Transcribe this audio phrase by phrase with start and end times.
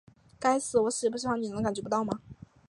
[0.39, 2.21] 该死，我喜不喜欢你难道你感觉不到吗?